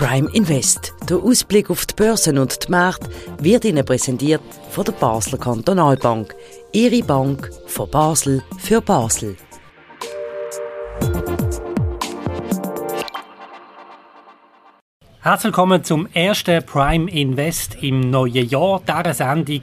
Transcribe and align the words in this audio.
Prime 0.00 0.30
Invest. 0.32 0.94
Der 1.10 1.18
Ausblick 1.18 1.68
auf 1.68 1.84
die 1.84 1.94
Börsen 1.94 2.38
und 2.38 2.66
die 2.66 2.70
Märkte 2.70 3.10
wird 3.38 3.66
Ihnen 3.66 3.84
präsentiert 3.84 4.40
von 4.70 4.86
der 4.86 4.92
Basler 4.92 5.36
Kantonalbank. 5.36 6.34
Ihre 6.72 7.02
Bank 7.02 7.50
von 7.66 7.90
Basel 7.90 8.42
für 8.58 8.80
Basel. 8.80 9.36
Herzlich 15.20 15.44
willkommen 15.44 15.84
zum 15.84 16.08
ersten 16.14 16.64
Prime 16.64 17.10
Invest 17.10 17.76
im 17.82 18.00
neuen 18.00 18.48
Jahr, 18.48 18.80
dieser 18.80 19.12
Sendung, 19.12 19.60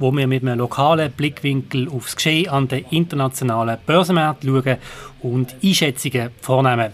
wo 0.00 0.10
wir 0.10 0.26
mit 0.26 0.42
einem 0.42 0.58
lokalen 0.58 1.12
Blickwinkel 1.12 1.88
aufs 1.88 2.16
Geschehen 2.16 2.48
an 2.48 2.66
den 2.66 2.86
internationalen 2.90 3.78
Börsenmärkten 3.86 4.50
schauen 4.50 4.78
und 5.22 5.54
Einschätzungen 5.62 6.30
vornehmen. 6.40 6.92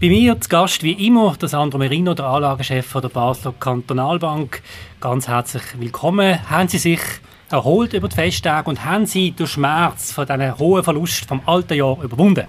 Bei 0.00 0.08
mir 0.10 0.40
zu 0.40 0.48
Gast 0.48 0.84
wie 0.84 0.92
immer 1.08 1.36
der 1.36 1.48
Sandro 1.48 1.76
Merino, 1.76 2.14
der 2.14 2.26
Anlagechef 2.26 2.92
der 2.92 3.08
Basler 3.08 3.52
Kantonalbank. 3.58 4.62
Ganz 5.00 5.26
herzlich 5.26 5.64
willkommen. 5.76 6.48
Haben 6.48 6.68
Sie 6.68 6.78
sich 6.78 7.00
erholt 7.50 7.94
über 7.94 8.06
die 8.06 8.14
Festtage 8.14 8.70
und 8.70 8.84
haben 8.84 9.06
Sie 9.06 9.32
den 9.32 9.48
Schmerz 9.48 10.12
von 10.12 10.24
diesen 10.24 10.56
hohen 10.56 10.84
Verlust 10.84 11.24
vom 11.24 11.40
alten 11.46 11.74
Jahr 11.74 12.00
überwunden? 12.00 12.46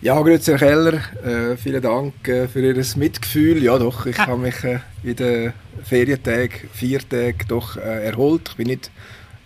Ja, 0.00 0.20
grüezi 0.20 0.52
Herr 0.52 0.58
Keller, 0.58 1.00
äh, 1.24 1.56
vielen 1.56 1.82
Dank 1.82 2.28
äh, 2.28 2.46
für 2.46 2.60
Ihr 2.60 2.84
Mitgefühl. 2.94 3.60
Ja 3.60 3.80
doch, 3.80 4.06
ich 4.06 4.18
habe 4.18 4.38
mich 4.38 4.62
äh, 4.62 4.78
in 5.02 5.16
den 5.16 5.52
Ferientagen, 5.82 6.68
vier 6.72 7.00
Tagen 7.00 7.34
doch 7.48 7.76
äh, 7.78 8.06
erholt. 8.06 8.50
Ich 8.50 8.56
bin 8.58 8.68
nicht 8.68 8.92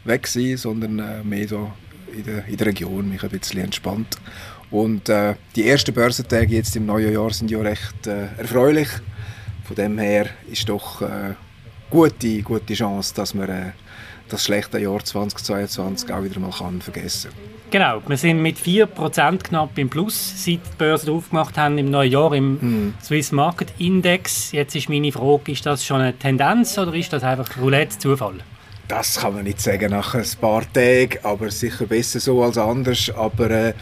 weg 0.04 0.24
gewesen, 0.24 0.58
sondern 0.58 0.98
äh, 0.98 1.24
mehr 1.24 1.48
so 1.48 1.70
in 2.14 2.24
der, 2.24 2.46
in 2.46 2.56
der 2.58 2.66
Region, 2.66 3.08
mich 3.08 3.22
ein 3.22 3.30
bisschen 3.30 3.64
entspannt. 3.64 4.18
Und 4.70 5.08
äh, 5.08 5.34
die 5.54 5.68
ersten 5.68 5.94
Börsentage 5.94 6.54
jetzt 6.54 6.74
im 6.76 6.86
neuen 6.86 7.12
Jahr 7.12 7.32
sind 7.32 7.50
ja 7.50 7.60
recht 7.60 8.06
erfreulich. 8.06 8.88
Von 9.64 9.76
dem 9.76 9.98
her 9.98 10.26
ist 10.50 10.68
doch 10.68 11.02
eine 11.02 11.36
gute, 11.90 12.42
gute 12.42 12.74
Chance, 12.74 13.14
dass 13.14 13.34
man 13.34 13.72
das 14.28 14.44
schlechte 14.44 14.78
Jahr 14.78 15.04
2022 15.04 16.12
auch 16.12 16.22
wieder 16.22 16.40
mal 16.40 16.50
kann 16.50 16.80
vergessen 16.80 17.30
kann. 17.30 17.56
Genau, 17.70 18.00
wir 18.06 18.16
sind 18.16 18.42
mit 18.42 18.58
4% 18.58 19.38
knapp 19.38 19.76
im 19.76 19.88
Plus, 19.88 20.44
seit 20.44 20.60
die 20.64 20.76
Börsen 20.78 21.10
aufgemacht 21.10 21.58
haben 21.58 21.78
im 21.78 21.90
neuen 21.90 22.12
Jahr 22.12 22.32
im 22.32 22.54
mm. 22.54 22.94
Swiss 23.02 23.32
Market 23.32 23.72
Index. 23.78 24.52
Jetzt 24.52 24.76
ist 24.76 24.88
meine 24.88 25.10
Frage, 25.10 25.50
ist 25.50 25.66
das 25.66 25.84
schon 25.84 26.00
eine 26.00 26.16
Tendenz 26.16 26.78
oder 26.78 26.94
ist 26.94 27.12
das 27.12 27.24
einfach 27.24 27.58
Roulette 27.60 27.98
Zufall? 27.98 28.34
Das 28.86 29.18
kann 29.18 29.34
man 29.34 29.42
nicht 29.42 29.60
sagen 29.60 29.90
nach 29.90 30.14
ein 30.14 30.24
paar 30.40 30.62
Tagen, 30.72 31.18
aber 31.24 31.50
sicher 31.50 31.86
besser 31.86 32.20
so 32.20 32.40
als 32.44 32.56
anders. 32.56 33.10
Aber 33.10 33.50
äh, 33.50 33.68
äh, 33.70 33.74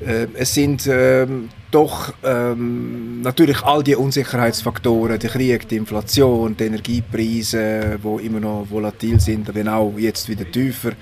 es 0.00 0.54
sind 0.54 0.86
äh, 0.86 1.26
doch 1.70 2.14
ähm, 2.24 3.20
natürlich 3.20 3.62
all 3.62 3.82
die 3.82 3.94
Unsicherheitsfaktoren, 3.94 5.18
der 5.18 5.30
Krieg, 5.30 5.68
die 5.68 5.76
Inflation, 5.76 6.56
die 6.56 6.64
Energiepreise, 6.64 7.98
die 8.02 8.26
immer 8.26 8.40
noch 8.40 8.66
volatil 8.70 9.20
sind, 9.20 9.54
wenn 9.54 9.68
auch 9.68 9.92
jetzt 9.98 10.28
wieder 10.28 10.50
tiefer. 10.50 10.92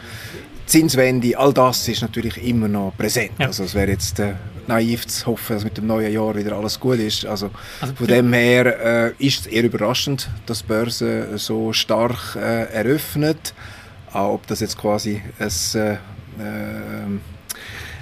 Zinswende, 0.67 1.39
all 1.39 1.55
das 1.55 1.89
ist 1.89 2.03
natürlich 2.03 2.45
immer 2.45 2.69
noch 2.69 2.93
präsent. 2.97 3.33
Ja. 3.39 3.47
Also 3.47 3.65
es 3.65 3.75
wäre 3.75 3.91
jetzt 3.91 4.19
äh, 4.19 4.35
naiv 4.67 5.07
zu 5.07 5.27
hoffen, 5.27 5.55
dass 5.57 5.65
mit 5.65 5.79
dem 5.79 5.87
neuen 5.87 6.13
Jahr 6.13 6.35
wieder 6.37 6.57
alles 6.57 6.79
gut 6.79 6.99
ist. 6.99 7.25
Also, 7.25 7.51
also 7.81 7.95
von 7.95 8.07
dem 8.07 8.33
her 8.35 9.15
äh, 9.19 9.25
ist 9.25 9.41
es 9.41 9.47
eher 9.47 9.65
überraschend, 9.65 10.29
dass 10.45 10.61
die 10.61 10.67
Börse 10.67 11.39
so 11.39 11.73
stark 11.73 12.37
äh, 12.37 12.65
eröffnet. 12.65 13.55
Auch 14.13 14.35
ob 14.35 14.47
das 14.47 14.61
jetzt 14.61 14.77
quasi 14.77 15.23
ein, 15.39 15.81
äh, 15.81 15.93
äh, 15.93 15.99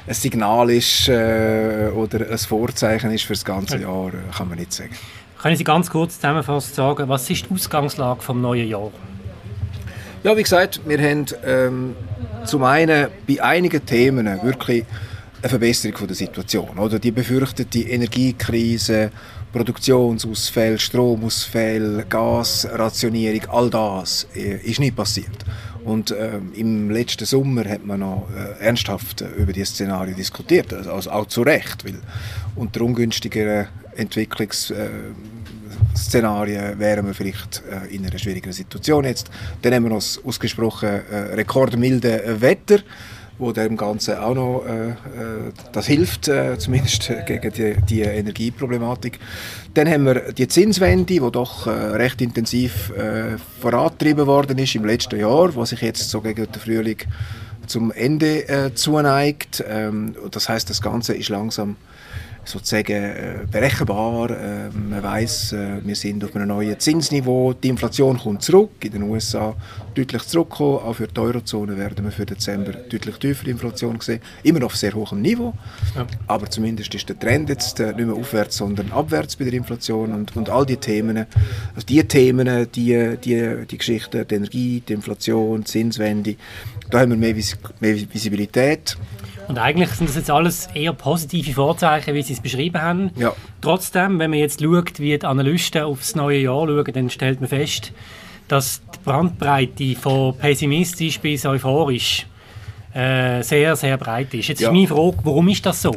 ein 0.07 0.15
Signal 0.15 0.71
ist 0.71 1.09
äh, 1.09 1.91
oder 1.95 2.31
ein 2.31 2.39
Vorzeichen 2.39 3.11
ist 3.11 3.25
für 3.25 3.33
das 3.33 3.45
ganze 3.45 3.79
Jahr, 3.79 4.13
kann 4.37 4.49
man 4.49 4.59
nicht 4.59 4.73
sagen. 4.73 4.95
Können 5.41 5.57
Sie 5.57 5.65
ganz 5.65 5.91
kurz 5.91 6.15
zusammenfassend 6.17 6.75
sagen, 6.75 7.09
was 7.09 7.29
ist 7.29 7.47
die 7.49 7.55
Ausgangslage 7.55 8.23
vom 8.23 8.41
neuen 8.41 8.69
Jahr? 8.69 8.91
Ja, 10.23 10.37
wie 10.37 10.43
gesagt, 10.43 10.81
wir 10.87 10.99
haben 10.99 11.27
ähm, 11.45 11.97
zum 12.45 12.65
einen 12.65 13.09
bei 13.29 13.43
einigen 13.43 13.85
Themen 13.85 14.27
wirklich 14.43 14.85
eine 15.43 15.49
Verbesserung 15.49 16.07
der 16.07 16.17
Situation. 16.17 16.79
Oder 16.79 16.99
die 16.99 17.11
befürchtete 17.11 17.81
Energiekrise, 17.81 19.11
Produktionsausfälle, 19.53 20.79
Stromausfälle, 20.79 22.05
Gasrationierung, 22.09 23.43
all 23.49 23.71
das 23.71 24.27
äh, 24.35 24.57
ist 24.57 24.81
nicht 24.81 24.97
passiert. 24.97 25.45
Und 25.87 26.11
äh, 26.11 26.41
im 26.55 26.91
letzten 26.91 27.25
Sommer 27.27 27.65
hat 27.65 27.87
man 27.87 28.01
noch 28.01 28.27
äh, 28.35 28.59
ernsthaft 28.65 29.21
äh, 29.21 29.29
über 29.37 29.53
dieses 29.53 29.69
Szenario 29.69 30.17
diskutiert, 30.17 30.75
also, 30.75 30.91
also 30.91 31.13
auch 31.13 31.27
zu 31.27 31.43
Recht, 31.43 31.85
weil 31.85 31.95
unter 32.57 32.81
ungünstigeren 32.81 33.69
Entwicklungsszenarien 33.95 36.81
wären 36.81 37.07
wir 37.07 37.15
vielleicht 37.15 37.63
äh, 37.71 37.87
in 37.95 38.05
einer 38.05 38.19
schwierigeren 38.19 38.53
Situation 38.53 39.05
jetzt. 39.05 39.31
Dann 39.63 39.75
haben 39.75 39.85
wir 39.85 39.91
noch 39.91 39.99
das 39.99 40.21
ausgesprochen 40.25 40.89
äh, 40.89 41.17
rekordmilde 41.35 42.41
Wetter 42.41 42.81
wo 43.39 43.53
dem 43.53 43.77
Ganzen 43.77 44.17
auch 44.17 44.35
noch 44.35 44.65
äh, 44.67 44.91
äh, 44.91 44.95
das 45.73 45.87
hilft, 45.87 46.29
äh, 46.29 46.59
zumindest 46.59 47.13
gegen 47.27 47.53
die, 47.53 47.77
die, 47.89 48.01
Energieproblematik. 48.01 49.19
Dann 49.75 49.89
haben 49.89 50.07
wir 50.07 50.33
die 50.33 50.49
Zinswende, 50.49 51.05
die 51.05 51.19
doch 51.19 51.67
äh, 51.67 51.71
recht 51.71 52.21
intensiv 52.23 52.91
äh, 52.91 53.37
vorangetrieben 53.61 54.27
worden 54.27 54.59
ist 54.59 54.75
im 54.75 54.85
letzten 54.85 55.21
Jahr, 55.21 55.55
was 55.55 55.71
sich 55.71 55.83
jetzt 55.83 56.09
so 56.09 56.21
gegen 56.21 56.47
den 56.51 56.61
Frühling 56.61 56.99
zum 57.67 57.93
Ende 57.93 58.49
äh, 58.49 58.75
zuneigt. 58.75 59.63
Ähm, 59.69 60.15
das 60.31 60.49
heißt, 60.49 60.71
das 60.71 60.81
Ganze 60.81 61.15
ist 61.15 61.29
langsam 61.29 61.77
sozusagen 62.47 62.93
äh, 62.93 63.39
berechenbar. 63.51 64.31
Äh, 64.31 64.71
man 64.71 65.03
weiß, 65.03 65.53
äh, 65.53 65.85
wir 65.85 65.97
sind 65.97 66.25
auf 66.25 66.35
einem 66.35 66.49
neuen 66.49 66.79
Zinsniveau. 66.79 67.53
Die 67.53 67.69
Inflation 67.69 68.19
kommt 68.19 68.43
zurück. 68.43 68.71
In 68.85 68.93
den 68.93 69.03
USA 69.03 69.55
deutlich 69.95 70.23
zurückgekommen. 70.23 70.79
Auch 70.79 70.95
für 70.95 71.09
die 71.09 71.21
Eurozone 71.21 71.77
werden 71.77 72.05
wir 72.05 72.13
für 72.13 72.25
Dezember 72.27 72.73
deutlich 72.73 73.17
tiefere 73.17 73.51
Inflation 73.51 74.01
sehen. 74.01 74.21
Immer 74.43 74.61
noch 74.61 74.67
auf 74.67 74.77
sehr 74.77 74.95
hohem 74.95 75.21
Niveau. 75.23 75.53
Ja. 75.95 76.07
Aber 76.27 76.49
zumindest 76.49 76.95
ist 76.95 77.09
der 77.09 77.19
Trend 77.19 77.49
jetzt 77.49 77.79
nicht 77.79 77.99
mehr 77.99 78.15
aufwärts, 78.15 78.57
sondern 78.57 78.93
abwärts 78.93 79.37
bei 79.37 79.45
der 79.45 79.55
Inflation. 79.55 80.13
Und, 80.13 80.37
und 80.37 80.49
all 80.49 80.65
die 80.65 80.77
Themen, 80.77 81.27
also 81.75 81.87
die 81.87 82.03
Themen, 82.05 82.69
die, 82.73 83.17
die, 83.23 83.67
die 83.69 83.79
Geschichten, 83.79 84.27
die 84.27 84.35
Energie, 84.35 84.83
die 84.87 84.93
Inflation, 84.93 85.61
die 85.61 85.65
Zinswende, 85.65 86.37
da 86.91 87.01
haben 87.01 87.11
wir 87.11 87.19
mehr, 87.19 87.35
Vis 87.37 87.57
mehr 87.81 87.97
Visibilität. 88.13 88.97
Und 89.49 89.59
eigentlich 89.59 89.91
sind 89.91 90.09
das 90.09 90.17
jetzt 90.17 90.31
alles 90.31 90.69
eher 90.75 90.93
positive 90.93 91.53
Vorzeichen, 91.53 92.15
wie 92.15 92.23
Sie 92.23 92.33
es 92.33 92.41
beschrieben 92.41 92.81
haben. 92.81 93.11
Ja. 93.17 93.33
Trotzdem, 93.61 94.19
wenn 94.19 94.31
man 94.31 94.41
jetzt 94.41 94.61
schaut, 94.61 94.99
wie 94.99 95.17
die 95.17 95.25
Analysten 95.25 95.83
aufs 95.83 96.15
neue 96.17 96.39
Jahr 96.39 96.67
schauen, 96.67 96.93
dann 96.93 97.11
stellt 97.11 97.41
man 97.41 97.49
fest, 97.49 97.93
dass 98.49 98.83
die 98.95 98.99
Brandbreite 99.05 99.95
von 99.95 100.37
pessimistisch 100.37 101.21
bis 101.21 101.47
euphorisch 101.47 102.27
äh, 102.95 103.43
sehr, 103.43 103.77
sehr 103.77 103.97
breit 103.99 104.35
ist. 104.35 104.49
Jetzt 104.49 104.61
ja. 104.61 104.69
ist 104.69 104.75
meine 104.75 104.87
Frage, 104.87 105.19
warum 105.23 105.49
ist 105.49 105.65
das 105.65 105.83
so? 105.83 105.95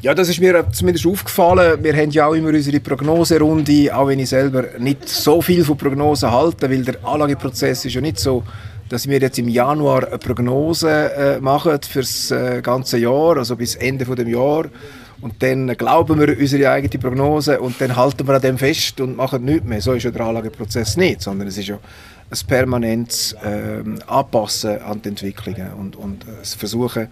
Ja, 0.00 0.14
das 0.14 0.28
ist 0.28 0.38
mir 0.38 0.64
zumindest 0.70 1.06
aufgefallen. 1.06 1.82
Wir 1.82 1.92
haben 1.92 2.10
ja 2.10 2.26
auch 2.28 2.34
immer 2.34 2.50
unsere 2.50 2.78
Prognoserunde, 2.78 3.92
auch 3.92 4.06
wenn 4.06 4.20
ich 4.20 4.28
selber 4.28 4.78
nicht 4.78 5.08
so 5.08 5.42
viel 5.42 5.64
von 5.64 5.76
Prognosen 5.76 6.30
halte, 6.30 6.70
weil 6.70 6.84
der 6.84 7.04
Anlageprozess 7.04 7.84
ist 7.84 7.94
ja 7.94 8.00
nicht 8.00 8.20
so 8.20 8.44
dass 8.88 9.08
wir 9.08 9.18
jetzt 9.18 9.38
im 9.38 9.48
Januar 9.48 10.06
eine 10.06 10.18
Prognose 10.18 11.12
äh, 11.12 11.40
machen 11.40 11.78
für 11.88 12.00
das 12.00 12.30
äh, 12.30 12.60
ganze 12.62 12.98
Jahr, 12.98 13.36
also 13.36 13.56
bis 13.56 13.74
Ende 13.74 14.04
von 14.04 14.16
dem 14.16 14.28
Jahr. 14.28 14.66
Und 15.20 15.42
dann 15.42 15.66
glauben 15.76 16.20
wir 16.20 16.38
unsere 16.38 16.70
eigene 16.70 17.00
Prognose 17.00 17.60
und 17.60 17.80
dann 17.80 17.96
halten 17.96 18.26
wir 18.26 18.34
an 18.34 18.42
dem 18.42 18.58
fest 18.58 19.00
und 19.00 19.16
machen 19.16 19.44
nichts 19.44 19.66
mehr. 19.66 19.80
So 19.80 19.92
ist 19.92 20.04
ja 20.04 20.10
der 20.10 20.22
Anlageprozess 20.22 20.96
nicht, 20.96 21.22
sondern 21.22 21.48
es 21.48 21.58
ist 21.58 21.68
ja 21.68 21.78
ein 22.30 22.38
permanentes 22.46 23.32
äh, 23.32 23.82
Anpassen 24.06 24.80
an 24.80 25.02
die 25.02 25.08
Entwicklungen 25.08 25.72
und, 25.72 25.96
und 25.96 26.22
äh, 26.24 26.38
das 26.40 26.54
Versuchen, 26.54 27.08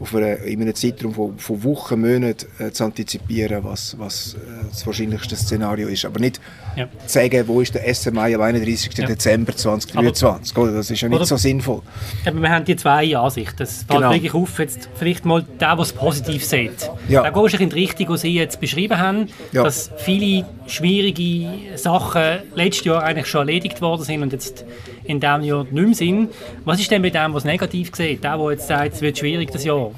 auf 0.00 0.14
eine, 0.14 0.34
in 0.34 0.62
einem 0.62 0.74
Zeitraum 0.74 1.12
von, 1.12 1.38
von 1.38 1.64
Wochen, 1.64 2.00
Monaten 2.00 2.46
äh, 2.58 2.70
zu 2.70 2.84
antizipieren, 2.84 3.64
was, 3.64 3.98
was 3.98 4.34
äh, 4.34 4.38
das 4.70 4.86
wahrscheinlichste 4.86 5.34
Szenario 5.34 5.88
ist. 5.88 6.04
Aber 6.04 6.20
nicht 6.20 6.40
ja. 6.76 6.86
zu 7.06 7.18
sagen, 7.18 7.48
wo 7.48 7.60
ist 7.60 7.74
der 7.74 7.92
SMI 7.92 8.34
am 8.34 8.42
31. 8.42 8.96
Ja. 8.96 9.06
Dezember 9.06 9.56
2023. 9.56 10.56
Aber, 10.56 10.70
das 10.70 10.90
ist 10.90 11.00
ja 11.00 11.08
nicht 11.08 11.16
oder, 11.16 11.26
so 11.26 11.36
sinnvoll. 11.36 11.82
Aber 12.24 12.40
wir 12.40 12.48
haben 12.48 12.64
die 12.64 12.76
zwei 12.76 13.16
Ansichten. 13.16 13.56
Das 13.56 13.78
fällt 13.82 13.88
genau. 13.88 14.12
wirklich 14.12 14.34
auf, 14.34 14.58
jetzt 14.60 14.88
vielleicht 14.94 15.24
mal 15.24 15.42
der, 15.42 15.74
der 15.74 15.78
es 15.80 15.92
positiv 15.92 16.44
sieht. 16.44 16.90
Ja. 17.08 17.22
Da 17.22 17.30
gehst 17.30 17.54
du 17.54 17.62
in 17.62 17.70
die 17.70 17.76
Richtung, 17.76 18.12
die 18.12 18.18
Sie 18.18 18.34
jetzt 18.34 18.60
beschrieben 18.60 18.98
haben, 18.98 19.28
ja. 19.52 19.64
dass 19.64 19.90
viele 19.96 20.46
schwierige 20.68 21.76
Sachen 21.76 22.40
letztes 22.54 22.84
Jahr 22.84 23.02
eigentlich 23.02 23.26
schon 23.26 23.40
erledigt 23.40 23.80
worden 23.80 24.04
sind 24.04 24.22
und 24.22 24.32
jetzt 24.32 24.64
in 25.08 25.20
diesem 25.20 25.42
Jahr 25.42 25.64
nicht 25.64 25.72
mehr 25.72 25.94
sind. 25.94 26.28
Was 26.64 26.78
ist 26.78 26.90
denn 26.90 27.02
bei 27.02 27.10
dem, 27.10 27.34
was 27.34 27.44
negativ 27.44 27.90
sieht? 27.94 28.22
Der, 28.22 28.36
der 28.36 28.50
jetzt 28.52 28.68
sagt, 28.68 28.94
es 28.94 29.00
wird 29.00 29.18
schwierig 29.18 29.50
das 29.50 29.64
Jahr? 29.64 29.90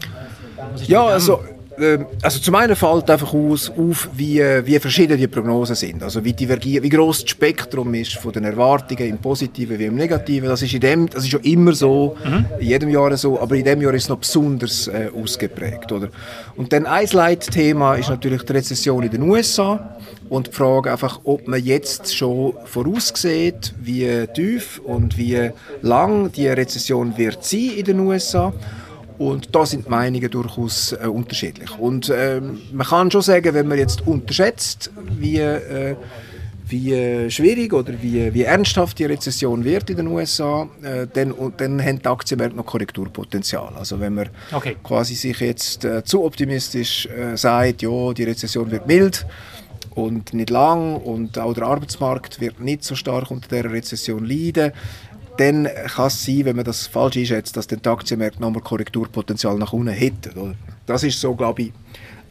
Ja, 0.87 1.05
also 1.05 1.41
ähm, 1.81 2.07
also 2.23 2.39
zum 2.39 2.55
einen 2.55 2.77
fällt 2.77 3.11
einfach 3.11 3.33
aus, 3.33 3.71
auf, 3.71 4.09
wie, 4.15 4.41
wie 4.65 4.79
verschieden 4.79 5.19
die 5.19 5.27
Prognosen 5.27 5.75
sind. 5.75 6.03
Also 6.03 6.25
wie, 6.25 6.33
divergieren, 6.33 6.83
wie 6.85 6.89
gross 6.89 7.23
das 7.23 7.31
Spektrum 7.31 7.93
ist 7.95 8.15
von 8.15 8.33
den 8.33 8.45
Erwartungen 8.45 9.09
im 9.09 9.19
Positiven 9.19 9.79
wie 9.79 9.87
im 9.87 9.97
Negativen. 9.97 10.49
Das 10.49 10.63
ist, 10.63 10.75
in 10.75 10.81
dem, 10.81 11.09
das 11.09 11.25
ist 11.25 11.31
schon 11.31 11.43
immer 11.43 11.73
so, 11.73 12.17
mhm. 12.25 12.45
in 12.59 12.67
jedem 12.67 12.89
Jahr 12.91 13.17
so, 13.17 13.41
aber 13.41 13.57
in 13.57 13.65
dem 13.65 13.81
Jahr 13.81 13.95
ist 13.95 14.05
es 14.05 14.09
noch 14.09 14.19
besonders 14.19 14.89
äh, 14.89 15.11
ausgeprägt. 15.15 15.91
Oder? 15.93 16.09
Und 16.57 16.73
dann 16.73 16.87
ein 16.87 17.09
Leitthema 17.11 17.95
ist 17.97 18.11
natürlich 18.11 18.43
die 18.43 18.53
Rezession 18.53 19.03
in 19.03 19.11
den 19.11 19.23
USA 19.23 19.97
und 20.29 20.47
die 20.47 20.53
Frage 20.53 20.93
einfach, 20.93 21.21
ob 21.25 21.49
man 21.49 21.63
jetzt 21.63 22.17
schon 22.17 22.55
voraussieht, 22.65 23.75
wie 23.81 24.27
tief 24.35 24.81
und 24.85 25.19
wie 25.19 25.51
lang 25.83 26.31
die 26.33 26.49
Rezession 26.49 27.19
wird 27.19 27.45
sein 27.45 27.73
in 27.77 27.85
den 27.85 28.01
USA. 28.01 28.53
Und 29.21 29.55
da 29.55 29.67
sind 29.67 29.85
die 29.85 29.91
Meinungen 29.91 30.31
durchaus 30.31 30.93
äh, 30.93 31.07
unterschiedlich. 31.07 31.79
Und 31.79 32.11
ähm, 32.11 32.59
man 32.73 32.87
kann 32.87 33.11
schon 33.11 33.21
sagen, 33.21 33.53
wenn 33.53 33.69
man 33.69 33.77
jetzt 33.77 34.07
unterschätzt, 34.07 34.91
wie, 35.19 35.37
äh, 35.37 35.95
wie 36.67 36.95
äh, 36.95 37.29
schwierig 37.29 37.75
oder 37.75 37.93
wie, 38.01 38.33
wie 38.33 38.45
ernsthaft 38.45 38.99
die 38.99 39.05
Rezession 39.05 39.63
wird 39.63 39.91
in 39.91 39.99
den 39.99 40.07
USA, 40.07 40.67
äh, 40.83 41.07
dann, 41.13 41.35
dann 41.59 41.85
haben 41.85 41.99
die 41.99 42.07
Aktienmärkte 42.07 42.57
noch 42.57 42.65
Korrekturpotenzial. 42.65 43.75
Also 43.77 44.01
wenn 44.01 44.15
man 44.15 44.31
okay. 44.53 44.77
quasi 44.83 45.15
sich 45.15 45.39
jetzt 45.41 45.85
äh, 45.85 46.03
zu 46.03 46.25
optimistisch 46.25 47.05
äh, 47.05 47.37
sagt, 47.37 47.83
ja, 47.83 48.15
die 48.15 48.25
Rezession 48.25 48.71
wird 48.71 48.87
mild, 48.87 49.27
und 49.95 50.35
nicht 50.35 50.51
lang 50.51 50.97
und 50.97 51.39
auch 51.39 51.53
der 51.53 51.65
Arbeitsmarkt 51.65 52.41
wird 52.41 52.61
nicht 52.61 52.85
so 52.85 52.95
stark 52.95 53.31
unter 53.31 53.49
der 53.49 53.71
Rezession 53.71 54.25
leiden, 54.25 54.73
dann 55.41 55.69
kann 55.87 56.09
es 56.09 56.25
sein, 56.25 56.45
wenn 56.45 56.57
man 56.57 56.65
das 56.65 56.87
falsch 56.87 57.17
einschätzt, 57.17 57.57
dass 57.57 57.67
den 57.67 57.85
Aktienmärkte 57.85 58.41
nochmal 58.41 58.63
Korrekturpotenzial 58.63 59.57
nach 59.57 59.73
unten 59.73 59.89
hätten. 59.89 60.57
Das 60.87 61.03
ist 61.03 61.21
so, 61.21 61.35
glaube 61.35 61.63
ich, 61.63 61.73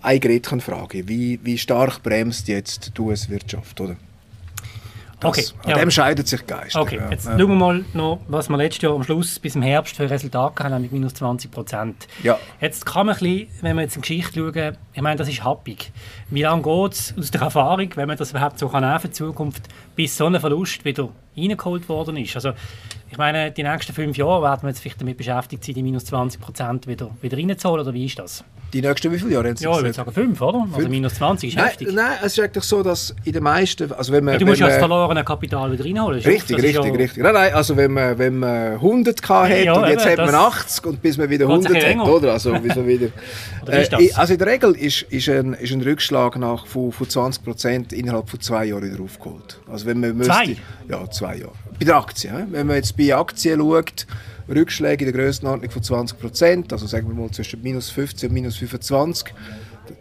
eine 0.01 0.19
Gretchenfrage. 0.19 1.07
Wie, 1.07 1.39
wie 1.43 1.57
stark 1.57 2.03
bremst 2.03 2.47
jetzt 2.47 2.91
die 2.95 3.01
US-Wirtschaft? 3.01 3.81
Oder? 3.81 3.95
Das, 5.19 5.29
okay, 5.29 5.45
an 5.63 5.69
ja. 5.71 5.77
dem 5.77 5.91
scheidet 5.91 6.27
sich 6.29 6.47
Geist. 6.47 6.77
Okay, 6.77 6.99
jetzt 7.11 7.25
ja. 7.25 7.37
schauen 7.37 7.49
wir 7.49 7.55
mal 7.55 7.85
noch, 7.93 8.21
was 8.29 8.47
wir 8.47 8.55
letztes 8.55 8.83
Jahr 8.83 8.93
am 8.93 9.03
Schluss 9.03 9.37
bis 9.37 9.55
im 9.55 9.61
Herbst 9.61 9.97
für 9.97 10.09
Resultate 10.09 10.63
haben, 10.63 10.81
mit 10.81 10.93
minus 10.93 11.13
20 11.15 11.51
Prozent. 11.51 12.07
Ja. 12.23 12.39
Jetzt 12.61 12.85
kann 12.85 13.07
man 13.07 13.15
ein 13.15 13.19
bisschen, 13.19 13.49
wenn 13.61 13.75
wir 13.75 13.81
jetzt 13.81 13.97
in 13.97 14.01
die 14.01 14.07
Geschichte 14.07 14.39
schauen, 14.39 14.77
ich 14.93 15.01
meine, 15.01 15.17
das 15.17 15.27
ist 15.27 15.43
happig. 15.43 15.91
Wie 16.29 16.41
lange 16.43 16.61
geht 16.61 16.93
es 16.93 17.13
aus 17.17 17.31
der 17.31 17.41
Erfahrung, 17.41 17.89
wenn 17.95 18.07
man 18.07 18.15
das 18.15 18.31
überhaupt 18.31 18.59
so 18.59 18.69
kann 18.69 18.99
für 18.99 19.07
die 19.07 19.13
Zukunft, 19.13 19.63
bis 19.95 20.15
so 20.15 20.25
ein 20.25 20.39
Verlust 20.39 20.85
wieder 20.85 21.09
reingeholt 21.35 21.89
worden 21.89 22.15
ist? 22.15 22.35
Also, 22.35 22.53
ich 23.11 23.17
meine, 23.17 23.51
die 23.51 23.63
nächsten 23.63 23.91
fünf 23.91 24.15
Jahre 24.15 24.41
werden 24.41 24.63
wir 24.63 24.69
jetzt 24.69 24.79
vielleicht 24.79 25.01
damit 25.01 25.17
beschäftigt 25.17 25.65
sein, 25.65 25.75
die 25.75 25.83
minus 25.83 26.05
20 26.05 26.39
Prozent 26.39 26.87
wieder, 26.87 27.09
wieder 27.21 27.37
reinzuholen, 27.37 27.81
oder 27.81 27.93
wie 27.93 28.05
ist 28.05 28.19
das? 28.19 28.45
Die 28.73 28.81
nächsten 28.81 29.11
wie 29.11 29.17
viele 29.17 29.33
Jahre? 29.33 29.47
Ja, 29.47 29.53
ich 29.53 29.63
würde 29.63 29.93
sagen 29.93 30.11
fünf, 30.11 30.41
oder? 30.41 30.59
Also 30.59 30.65
fünf. 30.65 30.77
Also 30.77 30.89
minus 30.89 31.15
20 31.15 31.49
ist 31.49 31.55
nein, 31.55 31.65
heftig. 31.65 31.91
Nein, 31.91 32.17
es 32.23 32.37
ist 32.37 32.43
eigentlich 32.43 32.63
so, 32.63 32.83
dass 32.83 33.15
in 33.23 33.33
den 33.33 33.43
meisten... 33.43 33.91
Also 33.91 34.13
wenn 34.13 34.23
man, 34.23 34.33
ja, 34.35 34.39
du 34.39 34.45
musst 34.45 34.59
ja 34.59 34.67
das 34.67 34.77
verlorene 34.77 35.23
Kapital 35.23 35.71
wieder 35.71 35.83
reinholen. 35.83 36.21
Richtig, 36.21 36.57
richtig, 36.57 36.75
ja 36.75 36.81
richtig. 36.81 37.23
Nein, 37.23 37.33
nein, 37.33 37.53
also 37.53 37.75
wenn 37.75 37.91
man, 37.91 38.17
wenn 38.17 38.37
man 38.37 38.73
100 38.73 39.29
hat 39.29 39.49
ja, 39.63 39.73
und 39.73 39.87
jetzt 39.87 40.05
eben, 40.05 40.21
hat 40.21 40.31
man 40.31 40.35
80 40.35 40.85
und 40.85 41.01
bis 41.01 41.17
man 41.17 41.29
wieder 41.29 41.47
100 41.47 41.83
hat, 41.83 42.07
oder? 42.07 42.33
Also, 42.33 42.55
wieso 42.61 42.85
wieder... 42.85 43.07
äh, 43.67 44.11
also 44.13 44.33
in 44.33 44.39
der 44.39 44.47
Regel 44.47 44.71
ist, 44.75 45.03
ist, 45.03 45.29
ein, 45.29 45.53
ist 45.53 45.71
ein 45.71 45.81
Rückschlag 45.81 46.37
nach, 46.37 46.67
von, 46.67 46.91
von 46.91 47.09
20 47.09 47.43
Prozent 47.43 47.93
innerhalb 47.93 48.29
von 48.29 48.39
zwei 48.39 48.65
Jahren 48.65 48.83
wieder 48.83 49.03
aufgeholt. 49.03 49.59
Also 49.71 49.85
wenn 49.85 49.99
man 49.99 50.15
müsste, 50.15 50.33
zwei? 50.33 50.57
Ja, 50.87 51.09
zwei 51.09 51.37
Jahre. 51.37 51.53
Bei 51.79 51.85
der 51.85 51.95
Aktie. 51.95 52.47
Wenn 52.49 52.67
man 52.67 52.75
jetzt 52.75 52.97
bei 52.97 53.15
Aktien 53.15 53.59
schaut, 53.59 54.05
Rückschläge 54.49 55.05
in 55.05 55.13
der 55.13 55.21
Grössenordnung 55.21 55.71
von 55.71 55.83
20 55.83 56.19
Prozent, 56.19 56.73
also 56.73 56.87
sagen 56.87 57.07
wir 57.07 57.15
mal 57.15 57.31
zwischen 57.31 57.61
minus 57.61 57.89
15 57.89 58.29
und 58.29 58.33
minus 58.33 58.57
25. 58.57 59.33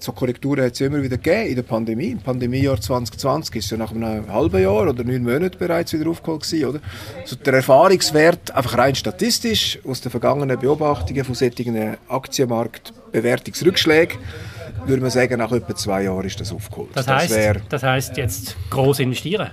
So 0.01 0.13
Korrekturen 0.13 0.65
hat 0.65 0.75
es 0.75 0.81
immer 0.81 1.03
wieder 1.03 1.17
gegeben 1.17 1.49
in 1.49 1.57
der 1.57 1.63
Pandemie. 1.63 2.11
Im 2.11 2.21
Pandemiejahr 2.21 2.81
2020 2.81 3.57
ist 3.57 3.65
es 3.65 3.71
ja 3.71 3.79
nach 3.79 3.91
einem 3.91 4.33
halben 4.33 4.63
Jahr 4.63 4.89
oder 4.89 5.03
neun 5.03 5.23
Monaten 5.23 5.59
bereits 5.59 5.93
wieder 5.93 6.11
aufgeholt 6.11 6.43
gewesen, 6.43 6.69
oder? 6.69 6.81
Also 7.21 7.37
der 7.37 7.55
Erfahrungswert, 7.55 8.55
einfach 8.55 8.77
rein 8.77 8.95
statistisch, 8.95 9.79
aus 9.87 10.01
den 10.01 10.11
vergangenen 10.11 10.59
Beobachtungen 10.59 11.25
von 11.25 11.35
solchen 11.35 11.97
Aktienmarktbewertungsrückschlägen, 12.09 14.19
würde 14.85 15.03
man 15.03 15.11
sagen, 15.11 15.39
nach 15.39 15.53
etwa 15.53 15.75
zwei 15.75 16.05
Jahren 16.05 16.27
ist 16.27 16.41
das 16.41 16.53
aufgeholt. 16.53 16.91
Das 16.95 17.09
heißt, 17.09 17.35
das, 17.35 17.57
das 17.69 17.83
heißt 17.83 18.17
jetzt 18.17 18.57
groß 18.71 19.01
investieren? 19.01 19.51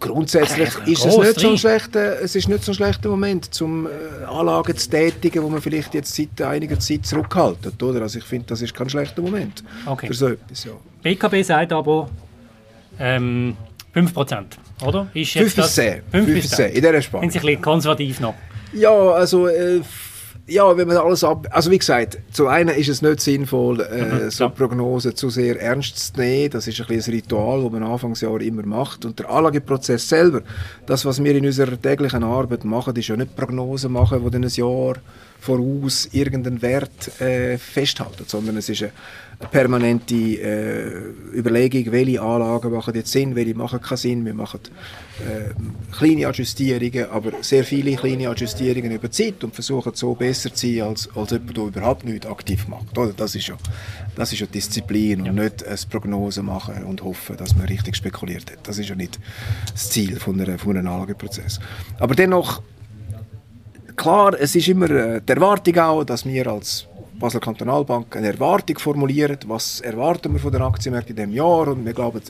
Grundsätzlich 0.00 0.68
ist 0.86 1.04
es 1.04 1.16
nicht, 1.16 1.40
so 1.40 1.50
ein 1.50 1.58
schlechter, 1.58 2.20
es 2.20 2.34
ist 2.34 2.48
nicht 2.48 2.64
so 2.64 2.72
ein 2.72 2.74
schlechter 2.74 3.08
Moment, 3.08 3.48
um 3.60 3.86
äh, 3.86 4.24
Anlagen 4.24 4.76
zu 4.76 4.90
tätigen, 4.90 5.42
wo 5.42 5.48
man 5.48 5.60
vielleicht 5.60 5.94
jetzt 5.94 6.14
seit 6.14 6.40
einiger 6.42 6.78
Zeit 6.78 7.06
zurückhaltet. 7.06 7.82
Oder? 7.82 8.02
Also 8.02 8.18
ich 8.18 8.24
finde, 8.24 8.46
das 8.48 8.62
ist 8.62 8.74
kein 8.74 8.88
schlechter 8.88 9.22
Moment 9.22 9.62
okay. 9.86 10.06
für 10.06 10.14
so 10.14 10.28
etwas. 10.28 10.64
Ja. 10.64 10.72
BKB 11.02 11.42
sagt 11.42 11.72
aber 11.72 12.08
ähm, 12.98 13.56
5%, 13.94 14.44
oder? 14.84 15.08
Ist 15.14 15.32
5 15.32 15.54
bis 15.54 15.74
10. 15.74 16.02
5 16.10 16.26
bis 16.26 16.50
10, 16.50 16.68
in 16.68 16.74
dieser 16.74 17.02
Spanne. 17.02 17.22
Sind 17.22 17.32
Sie 17.32 17.38
ein 17.38 17.46
bisschen 17.46 17.62
konservativ 17.62 18.20
noch? 18.20 18.34
Ja, 18.72 18.90
also... 18.90 19.48
Äh, 19.48 19.80
ja, 20.48 20.76
wenn 20.76 20.86
man 20.86 20.96
alles 20.96 21.24
ab... 21.24 21.48
Also 21.50 21.70
wie 21.70 21.78
gesagt, 21.78 22.18
zum 22.32 22.46
einen 22.46 22.74
ist 22.76 22.88
es 22.88 23.02
nicht 23.02 23.20
sinnvoll, 23.20 23.80
äh, 23.80 24.24
mhm, 24.24 24.30
so 24.30 24.48
Prognosen 24.48 25.16
zu 25.16 25.28
sehr 25.28 25.60
ernst 25.60 26.14
zu 26.14 26.20
nehmen. 26.20 26.50
Das 26.50 26.68
ist 26.68 26.80
ein, 26.80 26.86
ein 26.88 27.00
Ritual, 27.00 27.62
das 27.62 27.72
man 27.72 27.82
Anfangsjahr 27.82 28.40
immer 28.40 28.64
macht. 28.64 29.04
Und 29.04 29.18
der 29.18 29.28
Anlageprozess 29.28 30.08
selber, 30.08 30.42
das, 30.86 31.04
was 31.04 31.22
wir 31.22 31.34
in 31.34 31.46
unserer 31.46 31.80
täglichen 31.80 32.22
Arbeit 32.22 32.64
machen, 32.64 32.94
ist 32.94 33.08
ja 33.08 33.16
nicht 33.16 33.34
Prognosen 33.34 33.92
machen, 33.92 34.24
die 34.24 34.30
dann 34.30 34.44
ein 34.44 34.50
Jahr 34.50 34.94
voraus 35.40 36.08
irgendeinen 36.12 36.62
Wert 36.62 37.20
äh, 37.20 37.58
festhalten, 37.58 38.24
sondern 38.26 38.56
es 38.56 38.68
ist 38.68 38.82
eine 38.82 38.92
permanente 39.50 40.14
äh, 40.14 41.36
Überlegung, 41.36 41.92
welche 41.92 42.22
Anlagen 42.22 42.72
machen 42.72 42.94
jetzt 42.94 43.12
Sinn, 43.12 43.34
welche 43.34 43.54
machen 43.54 43.80
keinen 43.80 43.98
Sinn. 43.98 44.24
Wir 44.24 44.34
machen 44.34 44.60
äh, 45.20 45.52
kleine 45.94 46.26
Adjustierungen, 46.26 47.10
aber 47.10 47.32
sehr 47.42 47.64
viele 47.64 47.96
kleine 47.96 48.28
Adjustierungen 48.30 48.92
über 48.92 49.10
Zeit 49.10 49.44
und 49.44 49.54
versuchen 49.54 49.92
so 49.94 50.14
besser 50.14 50.52
zu 50.54 50.66
sein, 50.66 50.82
als, 50.82 51.08
als 51.14 51.30
jemand, 51.32 51.56
der 51.56 51.64
überhaupt 51.64 52.04
nichts 52.04 52.26
aktiv 52.26 52.66
macht. 52.68 52.96
Oder? 52.96 53.12
Das, 53.12 53.34
ist 53.34 53.48
ja, 53.48 53.56
das 54.14 54.32
ist 54.32 54.40
ja 54.40 54.46
Disziplin 54.46 55.20
und 55.20 55.26
ja. 55.26 55.32
nicht 55.32 55.66
eine 55.66 55.76
Prognose 55.90 56.42
machen 56.42 56.84
und 56.84 57.02
hoffen, 57.02 57.36
dass 57.36 57.54
man 57.56 57.66
richtig 57.66 57.96
spekuliert 57.96 58.50
hat. 58.50 58.66
Das 58.66 58.78
ist 58.78 58.88
ja 58.88 58.94
nicht 58.94 59.18
das 59.70 59.90
Ziel 59.90 60.18
von, 60.18 60.40
einer, 60.40 60.58
von 60.58 60.76
einem 60.76 60.88
Anlageprozess. 60.88 61.60
Aber 61.98 62.14
dennoch, 62.14 62.62
klar, 63.96 64.34
es 64.38 64.56
ist 64.56 64.68
immer 64.68 64.90
äh, 64.90 65.20
die 65.20 65.32
Erwartung 65.32 65.78
auch, 65.78 66.04
dass 66.04 66.24
wir 66.24 66.46
als 66.46 66.86
Basler 67.18 67.40
Kantonalbank 67.40 68.14
eine 68.16 68.28
Erwartung 68.28 68.78
formuliert, 68.78 69.48
was 69.48 69.80
erwarten 69.80 70.32
wir 70.32 70.40
von 70.40 70.52
den 70.52 70.62
Aktienmärkten 70.62 71.16
in 71.16 71.16
diesem 71.16 71.32
Jahr 71.32 71.68
und 71.68 71.84
wir 71.84 71.92
glauben, 71.92 72.20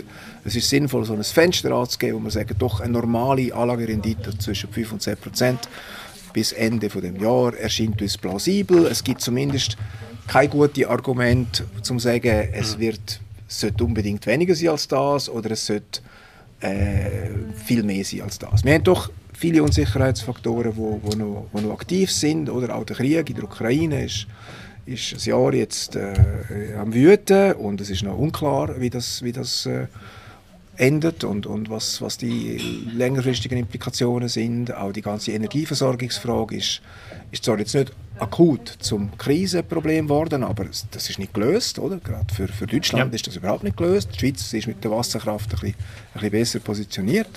es 0.44 0.56
ist 0.56 0.68
sinnvoll, 0.68 1.04
so 1.04 1.14
ein 1.14 1.24
Fenster 1.24 1.72
anzugeben, 1.72 2.20
wo 2.20 2.24
wir 2.24 2.30
sagen, 2.30 2.54
doch 2.58 2.80
eine 2.80 2.92
normale 2.92 3.52
Anlagerendite 3.54 4.38
zwischen 4.38 4.70
5 4.70 4.92
und 4.92 5.02
10 5.02 5.16
Prozent 5.16 5.68
bis 6.32 6.52
Ende 6.52 6.90
von 6.90 7.00
dem 7.00 7.16
Jahr 7.16 7.56
erscheint 7.56 8.00
uns 8.00 8.18
plausibel. 8.18 8.86
Es 8.86 9.02
gibt 9.02 9.22
zumindest 9.22 9.76
kein 10.26 10.50
gutes 10.50 10.86
Argument, 10.86 11.64
um 11.74 11.82
zu 11.82 11.98
sagen, 11.98 12.48
es 12.52 12.76
mhm. 12.76 12.80
wird, 12.80 13.20
es 13.48 13.60
sollte 13.60 13.84
unbedingt 13.84 14.26
weniger 14.26 14.54
sein 14.54 14.68
als 14.68 14.86
das 14.86 15.28
oder 15.28 15.50
es 15.52 15.66
sollte 15.66 16.00
äh, 16.60 17.30
viel 17.64 17.82
mehr 17.82 18.04
sein 18.04 18.22
als 18.22 18.38
das. 18.38 18.64
Wir 18.64 18.74
haben 18.74 18.84
doch 18.84 19.10
viele 19.32 19.62
Unsicherheitsfaktoren, 19.62 20.72
die 20.72 20.76
wo, 20.76 21.00
wo 21.02 21.16
noch, 21.16 21.46
wo 21.52 21.60
noch 21.60 21.72
aktiv 21.72 22.10
sind. 22.10 22.48
Oder 22.48 22.74
auch 22.74 22.84
der 22.84 22.96
Krieg 22.96 23.28
in 23.28 23.36
der 23.36 23.44
Ukraine 23.44 24.04
ist 24.04 24.26
ist 24.86 25.12
ein 25.14 25.30
Jahr 25.30 25.52
jetzt 25.52 25.96
äh, 25.96 26.14
am 26.80 26.94
Wüten 26.94 27.52
und 27.54 27.80
es 27.80 27.90
ist 27.90 28.02
noch 28.04 28.16
unklar, 28.16 28.80
wie 28.80 28.90
das, 28.90 29.22
wie 29.22 29.32
das 29.32 29.66
äh, 29.66 29.86
endet 30.76 31.24
und, 31.24 31.46
und 31.46 31.70
was, 31.70 32.00
was 32.00 32.18
die 32.18 32.58
längerfristigen 32.94 33.58
Implikationen 33.58 34.28
sind. 34.28 34.72
Auch 34.74 34.92
die 34.92 35.02
ganze 35.02 35.32
Energieversorgungsfrage 35.32 36.56
ist, 36.56 36.82
ist 37.32 37.44
zwar 37.44 37.58
jetzt 37.58 37.74
nicht 37.74 37.92
akut 38.18 38.68
zum 38.78 39.16
Krisenproblem 39.18 40.06
geworden, 40.06 40.44
aber 40.44 40.66
das 40.90 41.10
ist 41.10 41.18
nicht 41.18 41.34
gelöst, 41.34 41.78
oder? 41.78 41.98
Gerade 41.98 42.32
für, 42.32 42.48
für 42.48 42.66
Deutschland 42.66 43.12
ja. 43.12 43.16
ist 43.16 43.26
das 43.26 43.36
überhaupt 43.36 43.64
nicht 43.64 43.76
gelöst. 43.76 44.10
Die 44.14 44.18
Schweiz 44.20 44.52
ist 44.52 44.66
mit 44.66 44.82
der 44.84 44.90
Wasserkraft 44.90 45.52
ein 45.52 45.60
bisschen, 45.60 45.74
ein 46.14 46.20
bisschen 46.20 46.30
besser 46.30 46.60
positioniert 46.60 47.28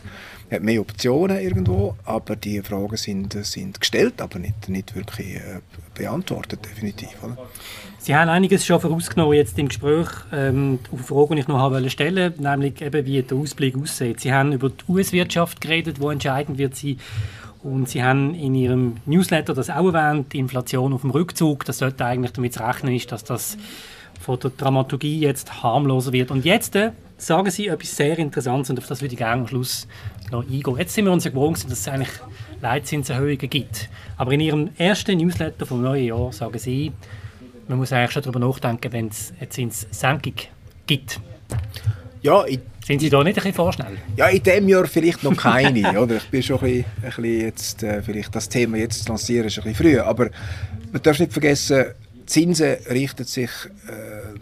hat 0.52 0.64
mehr 0.64 0.82
Optionen 0.82 1.40
irgendwo, 1.40 1.96
aber 2.06 2.36
die 2.36 2.62
Fragen 2.62 2.98
sind, 2.98 3.34
sind 3.46 3.80
gestellt, 3.80 4.22
aber 4.22 4.40
nicht, 4.40 4.68
nicht 4.70 4.96
wirklich 4.96 5.36
äh, 5.36 5.60
beantwortet, 5.94 6.66
definitiv. 6.66 7.16
Oder? 7.24 7.38
Sie 8.00 8.16
haben 8.16 8.30
einiges 8.30 8.66
schon 8.66 8.80
vorausgenommen 8.80 9.34
jetzt 9.34 9.60
im 9.60 9.68
Gespräch 9.68 10.08
ähm, 10.32 10.80
auf 10.92 11.02
Fragen, 11.02 11.36
die 11.36 11.42
ich 11.42 11.48
noch 11.48 11.60
habe 11.60 11.88
stellen 11.90 12.34
nämlich 12.40 12.82
eben, 12.82 13.06
wie 13.06 13.22
der 13.22 13.38
Ausblick 13.38 13.78
aussieht. 13.78 14.20
Sie 14.22 14.34
haben 14.34 14.54
über 14.54 14.70
die 14.70 14.92
US-Wirtschaft 14.92 15.62
geredet, 15.62 16.00
wo 16.00 16.10
entscheidend 16.10 16.58
wird 16.58 16.76
sie 16.76 16.98
und 17.62 17.90
Sie 17.90 18.02
haben 18.02 18.36
in 18.36 18.56
Ihrem 18.56 18.98
Newsletter 19.06 19.54
das 19.54 19.70
auch 19.70 19.94
erwähnt, 19.94 20.32
die 20.32 20.40
Inflation 20.40 20.94
auf 20.94 21.02
dem 21.02 21.10
Rückzug. 21.10 21.66
Das 21.66 21.80
sollte 21.80 22.06
eigentlich 22.06 22.32
damit 22.32 22.54
zu 22.54 22.66
rechnen 22.66 22.96
ist, 22.96 23.12
dass 23.12 23.26
das 23.26 23.58
von 24.20 24.40
der 24.40 24.52
Dramaturgie 24.52 25.20
jetzt 25.20 25.62
harmloser 25.62 26.14
wird. 26.14 26.32
Und 26.32 26.46
jetzt 26.46 26.76
äh, 26.78 26.92
sagen 27.20 27.52
Sie 27.52 27.68
etwas 27.68 27.96
sehr 27.96 28.18
Interessantes 28.18 28.70
und 28.70 28.80
auf 28.80 28.88
das 28.88 29.02
würde 29.02 29.14
ich 29.14 29.18
gerne 29.18 29.42
am 29.42 29.48
Schluss 29.48 29.88
noch 30.32 30.44
eingehen. 30.44 30.78
Jetzt 30.78 30.94
sind 30.94 31.06
wir 31.06 31.12
uns 31.12 31.24
ja 31.24 31.32
gewohnt, 31.32 31.64
dass 31.64 31.80
es 31.80 31.88
eigentlich 31.88 32.10
Leitzinserhöhungen 32.62 33.50
gibt. 33.50 33.90
Aber 34.18 34.32
in 34.32 34.40
Ihrem 34.40 34.70
ersten 34.78 35.18
Newsletter 35.18 35.66
vom 35.66 35.82
neuen 35.82 36.06
Jahr 36.06 36.32
sagen 36.32 36.58
Sie, 36.58 36.92
man 37.68 37.78
muss 37.78 37.94
eigentlich 37.94 38.12
schon 38.12 38.24
darüber 38.24 38.40
nachdenken, 38.40 38.92
wenn 38.92 39.08
es 39.08 39.34
eine 39.40 39.50
Zinssenkung 39.50 40.34
gibt. 40.88 41.20
Ja, 42.22 42.46
ich 42.46 42.60
sind 42.90 43.02
Sie 43.02 43.10
da 43.12 43.24
nicht 43.24 43.34
ein 43.38 43.44
bisschen 43.44 43.54
vorschnell? 43.54 44.00
Ja, 44.18 44.30
in 44.30 44.42
diesem 44.42 44.68
Jahr 44.68 44.88
vielleicht 44.88 45.24
noch 45.24 45.38
keine. 45.38 46.02
oder? 46.02 46.16
Ich 46.16 46.28
bin 46.30 46.42
schon 46.42 46.58
ein 46.58 46.64
bisschen, 46.64 46.86
ein 47.04 47.10
bisschen 47.10 47.42
jetzt, 47.42 47.84
äh, 47.84 48.02
vielleicht 48.02 48.34
das 48.34 48.50
Thema 48.50 48.78
jetzt 48.78 49.04
zu 49.04 49.10
lancieren, 49.10 49.46
ist 49.46 49.60
ein 49.60 49.64
bisschen 49.66 49.92
früh. 49.92 50.00
Aber 50.00 50.32
man 50.92 51.00
darf 51.04 51.20
nicht 51.20 51.32
vergessen, 51.32 51.86
Zinsen 52.26 52.78
richten 52.90 53.26
sich 53.26 53.52
äh, 53.88 54.40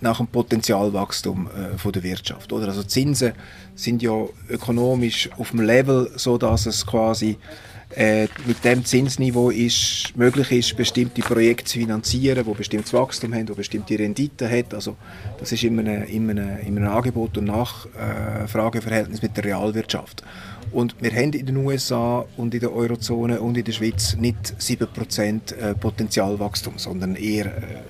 nach 0.00 0.18
dem 0.18 0.26
Potenzialwachstum 0.26 1.48
äh, 1.48 1.78
von 1.78 1.92
der 1.92 2.02
Wirtschaft. 2.02 2.52
Oder? 2.52 2.68
Also 2.68 2.82
Zinsen 2.82 3.32
sind 3.74 4.02
ja 4.02 4.12
ökonomisch 4.48 5.30
auf 5.38 5.50
dem 5.50 5.60
Level, 5.60 6.10
so 6.16 6.38
dass 6.38 6.66
es 6.66 6.86
quasi 6.86 7.38
äh, 7.96 8.28
mit 8.46 8.64
dem 8.64 8.84
Zinsniveau 8.84 9.50
ist, 9.50 10.12
möglich 10.16 10.52
ist, 10.52 10.76
bestimmte 10.76 11.22
Projekte 11.22 11.64
zu 11.64 11.78
finanzieren, 11.80 12.46
wo 12.46 12.54
bestimmtes 12.54 12.92
Wachstum 12.92 13.34
haben, 13.34 13.48
wo 13.48 13.54
bestimmte 13.54 13.98
Renditen 13.98 14.48
hat. 14.48 14.72
Also 14.74 14.96
das 15.38 15.50
ist 15.50 15.64
immer 15.64 15.82
ein, 15.82 16.04
immer 16.04 16.60
immer 16.60 16.92
Angebot- 16.92 17.36
und 17.36 17.46
Nachfrageverhältnis 17.46 19.22
mit 19.22 19.36
der 19.36 19.44
Realwirtschaft. 19.44 20.22
Und 20.72 20.94
wir 21.00 21.10
haben 21.10 21.32
in 21.32 21.46
den 21.46 21.56
USA 21.56 22.24
und 22.36 22.54
in 22.54 22.60
der 22.60 22.72
Eurozone 22.72 23.40
und 23.40 23.56
in 23.56 23.64
der 23.64 23.72
Schweiz 23.72 24.16
nicht 24.16 24.54
7% 24.60 25.54
äh, 25.56 25.74
Potenzialwachstum, 25.74 26.74
sondern 26.78 27.16
eher 27.16 27.46
äh, 27.46 27.82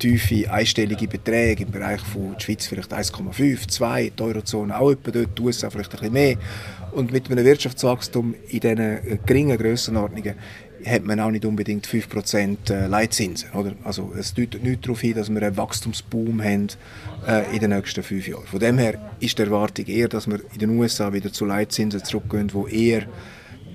tiefe 0.00 0.50
einstellige 0.50 1.06
Beträge 1.06 1.62
im 1.62 1.70
Bereich 1.70 2.00
von 2.00 2.32
der 2.32 2.40
Schweiz 2.40 2.66
vielleicht 2.66 2.92
1,5, 2.92 3.68
2, 3.68 4.12
die 4.18 4.22
Eurozone 4.22 4.76
auch 4.76 4.90
etwa 4.90 5.12
dort, 5.12 5.38
die 5.38 5.42
USA 5.42 5.70
vielleicht 5.70 5.92
ein 5.92 5.98
bisschen 5.98 6.12
mehr. 6.12 6.36
Und 6.92 7.12
mit 7.12 7.30
einem 7.30 7.44
Wirtschaftswachstum 7.44 8.34
in 8.48 8.60
diesen 8.60 8.78
äh, 8.78 9.18
geringen 9.24 9.56
Grössenordnungen 9.56 10.34
hat 10.84 11.04
man 11.04 11.20
auch 11.20 11.30
nicht 11.30 11.44
unbedingt 11.44 11.86
5% 11.86 12.70
äh, 12.70 12.86
Leitzinsen. 12.86 13.50
Oder? 13.52 13.74
Also 13.84 14.12
es 14.18 14.34
deutet 14.34 14.64
nicht 14.64 14.84
darauf 14.84 15.00
hin, 15.00 15.14
dass 15.14 15.30
wir 15.30 15.42
einen 15.42 15.56
Wachstumsboom 15.56 16.42
haben 16.42 16.68
äh, 17.28 17.54
in 17.54 17.60
den 17.60 17.70
nächsten 17.70 18.02
fünf 18.02 18.26
Jahren. 18.26 18.46
Von 18.46 18.60
dem 18.60 18.78
her 18.78 18.94
ist 19.20 19.38
die 19.38 19.42
Erwartung 19.42 19.86
eher, 19.86 20.08
dass 20.08 20.26
wir 20.26 20.40
in 20.52 20.58
den 20.58 20.70
USA 20.70 21.12
wieder 21.12 21.32
zu 21.32 21.44
Leitzinsen 21.44 22.02
zurückgehen, 22.02 22.52
wo 22.52 22.66
eher 22.66 23.02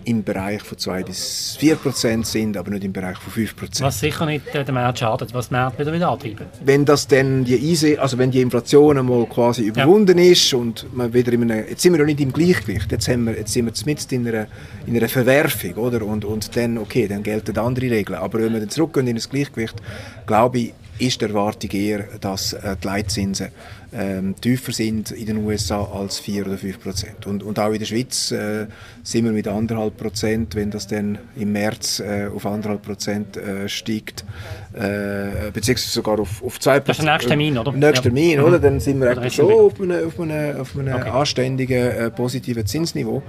im 0.05 0.24
Bereich 0.24 0.62
von 0.62 0.77
2 0.77 1.03
bis 1.03 1.57
4 1.59 1.75
Prozent 1.75 2.27
sind, 2.27 2.57
aber 2.57 2.71
nicht 2.71 2.83
im 2.83 2.93
Bereich 2.93 3.17
von 3.17 3.33
5 3.33 3.55
Prozent. 3.55 3.81
Was 3.81 4.00
sicher 4.00 4.25
nicht 4.25 4.53
äh, 4.53 4.63
dem 4.63 4.75
Markt 4.75 5.00
schadet, 5.00 5.33
was 5.33 5.50
den 5.50 5.57
Markt 5.57 5.79
wieder 5.79 5.91
wieder 5.91 6.09
antreiben. 6.09 6.45
Wenn 6.63 6.85
das 6.85 7.07
dann 7.07 7.43
die 7.43 7.71
Eise, 7.71 8.00
also 8.00 8.17
wenn 8.17 8.31
die 8.31 8.41
Inflation 8.41 8.97
einmal 8.97 9.25
quasi 9.25 9.63
überwunden 9.63 10.17
ja. 10.17 10.31
ist 10.31 10.53
und 10.53 10.85
man 10.95 11.13
wieder 11.13 11.33
in 11.33 11.51
einem, 11.51 11.67
jetzt 11.67 11.81
sind 11.81 11.93
wir 11.93 12.00
noch 12.00 12.05
nicht 12.05 12.21
im 12.21 12.31
Gleichgewicht, 12.31 12.91
jetzt, 12.91 13.07
haben 13.07 13.25
wir, 13.25 13.38
jetzt 13.38 13.53
sind 13.53 13.65
wir 13.65 13.74
mit 13.85 14.12
in 14.12 14.27
einer, 14.27 14.47
in 14.85 14.95
einer 14.95 15.09
Verwerfung, 15.09 15.74
oder? 15.74 16.03
Und, 16.03 16.25
und 16.25 16.55
dann, 16.55 16.77
okay, 16.77 17.07
dann 17.07 17.24
gelten 17.24 17.57
andere 17.57 17.89
Regeln. 17.89 18.19
Aber 18.19 18.39
wenn 18.39 18.53
wir 18.53 18.59
dann 18.59 18.69
zurückgehen 18.69 19.07
in 19.07 19.15
das 19.15 19.29
Gleichgewicht, 19.29 19.75
glaube 20.25 20.59
ich, 20.59 20.74
ist 20.99 21.21
die 21.21 21.25
Erwartung 21.25 21.71
eher, 21.71 22.05
dass 22.19 22.53
äh, 22.53 22.75
die 22.81 22.87
Leitzinsen 22.87 23.49
ähm, 23.97 24.35
tiefer 24.39 24.71
sind 24.71 25.11
in 25.11 25.25
den 25.25 25.37
USA 25.45 25.83
als 25.83 26.19
4 26.19 26.45
oder 26.45 26.57
5 26.57 26.81
Prozent. 26.81 27.25
Und, 27.27 27.43
und 27.43 27.59
auch 27.59 27.71
in 27.71 27.79
der 27.79 27.85
Schweiz 27.85 28.31
äh, 28.31 28.67
sind 29.03 29.25
wir 29.25 29.31
mit 29.31 29.47
1,5 29.47 29.89
Prozent, 29.91 30.55
wenn 30.55 30.71
das 30.71 30.87
dann 30.87 31.17
im 31.35 31.53
März 31.53 31.99
äh, 31.99 32.27
auf 32.33 32.45
1,5 32.45 32.77
Prozent 32.79 33.37
äh, 33.37 33.69
steigt, 33.69 34.25
äh, 34.73 35.51
beziehungsweise 35.53 35.91
sogar 35.91 36.19
auf, 36.19 36.43
auf 36.43 36.59
2 36.59 36.79
Prozent. 36.79 36.89
Das 36.89 36.97
ist 36.97 37.03
der 37.03 37.13
nächste 37.13 37.29
Termin, 37.29 37.57
oder? 37.57 37.71
Nächster 37.71 38.03
Termin, 38.03 38.39
mhm. 38.39 38.45
oder? 38.45 38.59
Dann 38.59 38.79
sind 38.79 38.99
wir 38.99 39.11
eigentlich 39.11 39.35
so 39.35 39.67
auf 39.67 39.79
einem, 39.79 40.07
auf 40.07 40.19
einem, 40.19 40.59
auf 40.59 40.77
einem 40.77 40.95
okay. 40.95 41.09
anständigen, 41.09 41.77
äh, 41.77 42.11
positiven 42.11 42.65
Zinsniveau. 42.65 43.23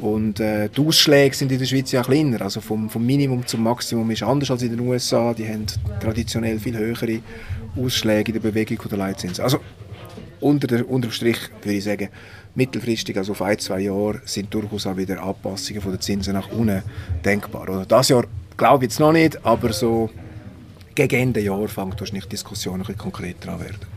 Und 0.00 0.40
die 0.40 0.68
Ausschläge 0.78 1.34
sind 1.34 1.50
in 1.52 1.58
der 1.58 1.64
Schweiz 1.64 1.90
ja 1.90 2.02
kleiner. 2.02 2.42
Also 2.42 2.60
vom, 2.60 2.90
vom 2.90 3.06
Minimum 3.06 3.46
zum 3.46 3.62
Maximum 3.62 4.10
ist 4.10 4.22
anders 4.22 4.50
als 4.50 4.60
in 4.60 4.76
den 4.76 4.80
USA. 4.80 5.32
Die 5.32 5.48
haben 5.48 5.64
traditionell 6.00 6.58
viel 6.58 6.76
höhere 7.06 7.22
Ausschläge 7.76 8.32
in 8.32 8.40
der 8.40 8.48
Bewegung 8.48 8.78
der 8.88 8.98
Leitzinsen. 8.98 9.42
Also 9.44 9.60
unter 10.40 10.66
der, 10.66 10.88
unterm 10.88 11.10
Strich 11.10 11.38
würde 11.62 11.76
ich 11.76 11.84
sagen, 11.84 12.08
mittelfristig, 12.54 13.16
also 13.16 13.32
auf 13.32 13.42
ein, 13.42 13.58
zwei 13.58 13.80
Jahre, 13.80 14.20
sind 14.24 14.52
durchaus 14.52 14.86
auch 14.86 14.96
wieder 14.96 15.22
Anpassungen 15.22 15.82
von 15.82 15.92
den 15.92 16.00
Zinsen 16.00 16.34
nach 16.34 16.50
unten 16.50 16.82
denkbar. 17.24 17.62
Oder 17.62 17.86
das 17.86 18.08
Jahr 18.08 18.24
glaube 18.56 18.84
ich 18.84 18.90
jetzt 18.90 19.00
noch 19.00 19.12
nicht, 19.12 19.44
aber 19.44 19.72
so 19.72 20.10
gegen 20.94 21.20
Ende 21.20 21.40
Jahr 21.40 21.68
fängt 21.68 22.00
wahrscheinlich 22.00 22.24
die 22.24 22.30
Diskussion 22.30 22.74
ein 22.74 22.80
bisschen 22.80 22.98
konkreter 22.98 23.52
an 23.52 23.60
werden. 23.60 23.95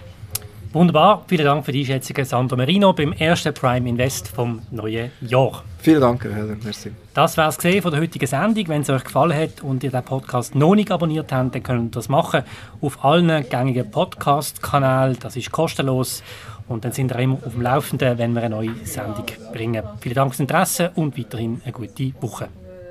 Wunderbar, 0.72 1.24
vielen 1.28 1.46
Dank 1.46 1.66
für 1.66 1.72
die 1.72 1.80
Einschätzung, 1.80 2.24
Sandro 2.24 2.56
Merino, 2.56 2.94
beim 2.94 3.12
ersten 3.14 3.52
Prime 3.56 3.90
Invest 3.90 4.28
vom 4.28 4.62
neuen 4.70 5.12
Jahr. 5.20 5.64
Vielen 5.80 6.00
Dank, 6.00 6.24
Herr 6.24 6.36
Heller, 6.36 6.58
merci. 6.64 6.92
Das 7.16 7.38
war 7.38 7.50
es 7.50 7.56
von 7.56 7.92
der 7.92 8.00
heutigen 8.00 8.28
Sendung. 8.28 8.68
Wenn 8.68 8.84
es 8.84 8.90
euch 8.92 9.04
gefallen 9.04 9.36
hat 9.36 9.64
und 9.64 9.84
ihr 9.84 9.90
den 9.90 10.04
Podcast 10.04 10.54
noch 10.54 10.76
nicht 10.76 10.92
abonniert 10.92 11.32
habt, 11.32 11.56
dann 11.56 11.64
könnt 11.64 11.96
ihr 11.96 11.98
das 11.98 12.08
machen 12.08 12.44
auf 12.82 13.04
allen 13.04 13.50
gängigen 13.50 13.90
Podcast-Kanälen. 13.90 15.18
Das 15.20 15.36
ist 15.36 15.52
kostenlos 15.52 16.22
und 16.68 16.86
dann 16.86 16.92
sind 16.92 17.10
wir 17.10 17.18
immer 17.18 17.40
auf 17.44 17.54
dem 17.54 17.64
Laufenden, 17.64 18.20
wenn 18.20 18.34
wir 18.34 18.44
eine 18.44 18.56
neue 18.56 18.76
Sendung 18.84 19.26
bringen. 19.52 19.84
Vielen 20.02 20.16
Dank 20.16 20.36
fürs 20.36 20.40
Interesse 20.40 20.92
und 20.94 21.18
weiterhin 21.18 21.62
eine 21.64 21.74
gute 21.74 22.14
Woche. 22.22 22.48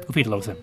Auf 0.08 0.16
Wiedersehen. 0.16 0.56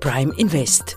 Prime 0.00 0.32
Invest. 0.38 0.96